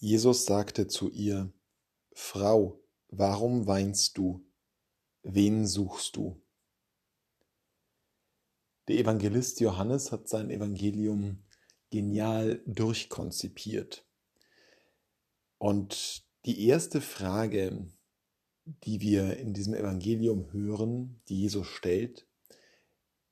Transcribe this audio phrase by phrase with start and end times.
[0.00, 1.52] Jesus sagte zu ihr,
[2.12, 4.46] Frau, warum weinst du?
[5.24, 6.40] Wen suchst du?
[8.86, 11.42] Der Evangelist Johannes hat sein Evangelium
[11.90, 14.06] genial durchkonzipiert.
[15.58, 17.90] Und die erste Frage,
[18.84, 22.28] die wir in diesem Evangelium hören, die Jesus stellt,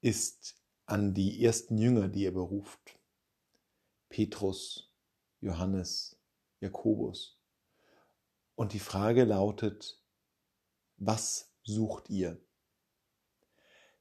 [0.00, 2.98] ist an die ersten Jünger, die er beruft.
[4.08, 4.90] Petrus,
[5.40, 6.15] Johannes,
[6.66, 7.38] Jakobus.
[8.54, 10.00] Und die Frage lautet,
[10.96, 12.40] was sucht ihr?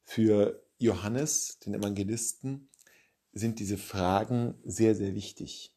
[0.04, 2.70] Für Johannes, den Evangelisten,
[3.34, 5.76] sind diese Fragen sehr, sehr wichtig.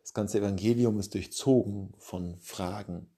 [0.00, 3.10] Das ganze Evangelium ist durchzogen von Fragen.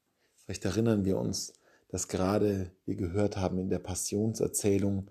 [0.45, 1.55] Vielleicht erinnern wir uns,
[1.89, 5.11] dass gerade wir gehört haben in der Passionserzählung,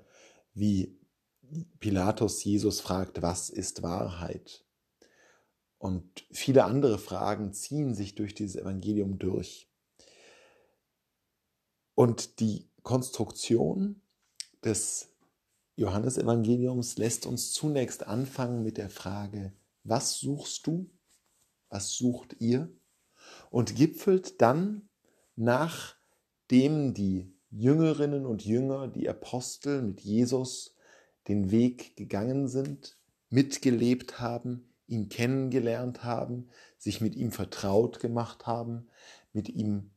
[0.53, 0.99] wie
[1.79, 4.65] Pilatus Jesus fragt, was ist Wahrheit?
[5.79, 9.69] Und viele andere Fragen ziehen sich durch dieses Evangelium durch.
[11.95, 14.01] Und die Konstruktion
[14.63, 15.09] des
[15.77, 20.89] Johannesevangeliums lässt uns zunächst anfangen mit der Frage, was suchst du?
[21.69, 22.69] Was sucht ihr?
[23.49, 24.89] Und gipfelt dann,
[25.35, 30.75] nachdem die Jüngerinnen und Jünger, die Apostel mit Jesus
[31.29, 32.97] den Weg gegangen sind,
[33.29, 38.87] mitgelebt haben, ihn kennengelernt haben, sich mit ihm vertraut gemacht haben,
[39.33, 39.91] mit ihm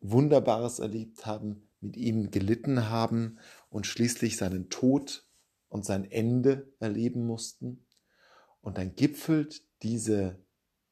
[0.00, 3.38] Wunderbares erlebt haben, mit ihm gelitten haben
[3.70, 5.26] und schließlich seinen Tod
[5.68, 7.84] und sein Ende erleben mussten.
[8.60, 10.38] Und dann gipfelt diese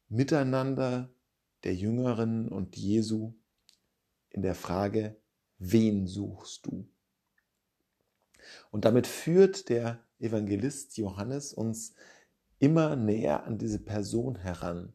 [0.09, 1.11] Miteinander
[1.65, 3.35] der Jüngeren und Jesu
[4.31, 5.17] in der Frage,
[5.59, 6.89] wen suchst du?
[8.71, 11.95] Und damit führt der Evangelist Johannes uns
[12.63, 14.93] immer näher an diese Person heran.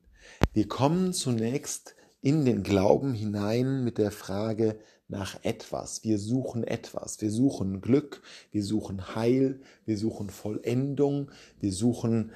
[0.54, 4.80] Wir kommen zunächst in den Glauben hinein mit der Frage
[5.10, 6.02] nach etwas.
[6.06, 7.20] Wir suchen etwas.
[7.22, 11.30] Wir suchen Glück, wir suchen Heil, wir suchen Vollendung,
[11.60, 12.32] wir suchen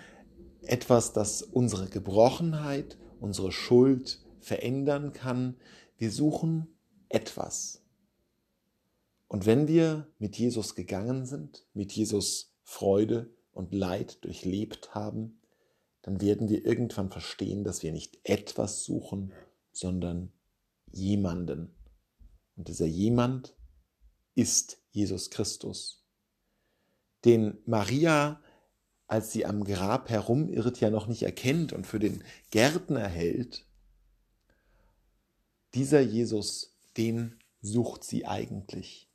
[0.64, 5.56] etwas, das unsere Gebrochenheit, unsere Schuld verändern kann.
[5.98, 6.68] Wir suchen
[7.08, 7.82] etwas.
[9.30, 15.40] Und wenn wir mit Jesus gegangen sind, mit Jesus Freude, und Leid durchlebt haben,
[16.02, 19.34] dann werden wir irgendwann verstehen, dass wir nicht etwas suchen,
[19.72, 20.32] sondern
[20.92, 21.74] jemanden.
[22.56, 23.56] Und dieser jemand
[24.36, 26.04] ist Jesus Christus,
[27.24, 28.42] den Maria,
[29.08, 33.66] als sie am Grab herumirrt, ja noch nicht erkennt und für den Gärtner hält.
[35.74, 39.10] Dieser Jesus, den sucht sie eigentlich.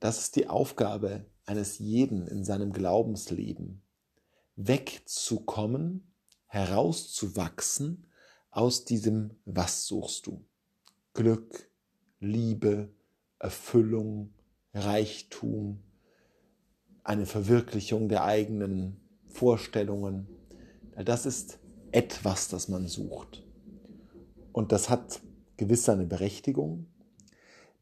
[0.00, 3.82] Das ist die Aufgabe eines jeden in seinem Glaubensleben,
[4.56, 6.12] wegzukommen,
[6.46, 8.06] herauszuwachsen
[8.50, 10.44] aus diesem Was suchst du?
[11.12, 11.68] Glück,
[12.20, 12.92] Liebe,
[13.38, 14.32] Erfüllung,
[14.72, 15.82] Reichtum,
[17.02, 20.28] eine Verwirklichung der eigenen Vorstellungen.
[21.04, 21.58] Das ist
[21.92, 23.44] etwas, das man sucht.
[24.52, 25.20] Und das hat
[25.56, 26.86] gewiss seine Berechtigung,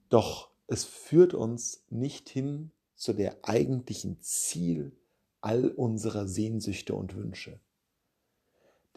[0.09, 2.71] doch es führt uns nicht hin
[3.03, 4.97] zu der eigentlichen Ziel
[5.41, 7.59] all unserer Sehnsüchte und Wünsche.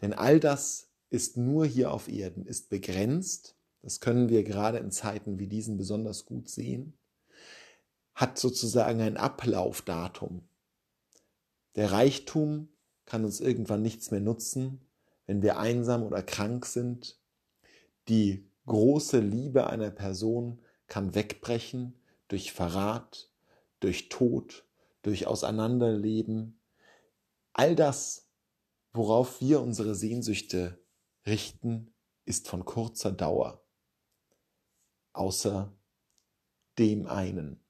[0.00, 4.92] Denn all das ist nur hier auf Erden, ist begrenzt, das können wir gerade in
[4.92, 6.96] Zeiten wie diesen besonders gut sehen,
[8.14, 10.48] hat sozusagen ein Ablaufdatum.
[11.74, 12.68] Der Reichtum
[13.06, 14.86] kann uns irgendwann nichts mehr nutzen,
[15.26, 17.18] wenn wir einsam oder krank sind.
[18.06, 23.32] Die große Liebe einer Person kann wegbrechen durch Verrat,
[23.80, 24.66] durch Tod,
[25.02, 26.60] durch Auseinanderleben.
[27.52, 28.28] All das,
[28.92, 30.82] worauf wir unsere Sehnsüchte
[31.26, 31.94] richten,
[32.24, 33.64] ist von kurzer Dauer.
[35.12, 35.72] Außer
[36.78, 37.64] dem einen.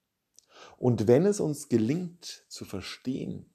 [0.77, 3.53] Und wenn es uns gelingt zu verstehen,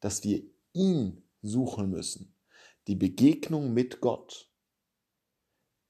[0.00, 2.34] dass wir ihn suchen müssen,
[2.86, 4.50] die Begegnung mit Gott,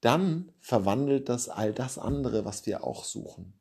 [0.00, 3.58] dann verwandelt das all das andere, was wir auch suchen.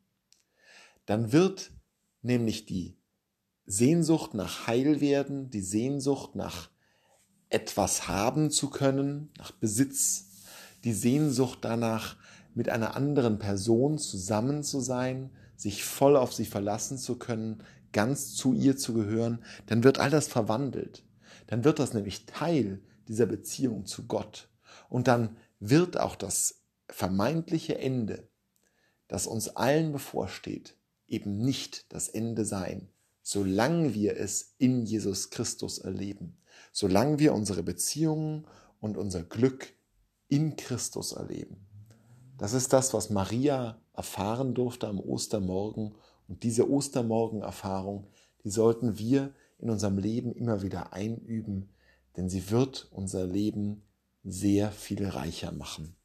[1.06, 1.72] Dann wird
[2.22, 2.96] nämlich die
[3.66, 6.70] Sehnsucht nach Heilwerden, die Sehnsucht nach
[7.50, 10.26] etwas haben zu können, nach Besitz,
[10.84, 12.16] die Sehnsucht danach,
[12.54, 17.62] mit einer anderen Person zusammen zu sein, sich voll auf sie verlassen zu können,
[17.92, 21.04] ganz zu ihr zu gehören, dann wird all das verwandelt.
[21.46, 24.48] Dann wird das nämlich Teil dieser Beziehung zu Gott.
[24.88, 28.28] Und dann wird auch das vermeintliche Ende,
[29.08, 30.76] das uns allen bevorsteht,
[31.08, 32.88] eben nicht das Ende sein,
[33.22, 36.36] solange wir es in Jesus Christus erleben,
[36.72, 38.46] solange wir unsere Beziehungen
[38.80, 39.74] und unser Glück
[40.28, 41.66] in Christus erleben.
[42.38, 45.94] Das ist das, was Maria erfahren durfte am Ostermorgen.
[46.28, 48.06] Und diese Ostermorgen-Erfahrung,
[48.44, 51.70] die sollten wir in unserem Leben immer wieder einüben,
[52.16, 53.82] denn sie wird unser Leben
[54.22, 55.97] sehr viel reicher machen.